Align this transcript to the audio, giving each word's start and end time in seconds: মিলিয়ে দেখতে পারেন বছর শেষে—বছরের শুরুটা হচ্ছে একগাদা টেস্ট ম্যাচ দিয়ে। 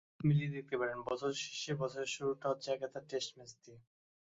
মিলিয়ে 0.19 0.53
দেখতে 0.55 0.75
পারেন 0.79 0.99
বছর 1.07 1.29
শেষে—বছরের 1.41 2.09
শুরুটা 2.15 2.45
হচ্ছে 2.51 2.67
একগাদা 2.69 2.99
টেস্ট 3.09 3.31
ম্যাচ 3.37 3.51
দিয়ে। 3.61 3.79